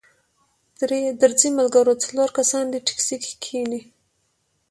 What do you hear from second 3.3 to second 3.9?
کښینئ.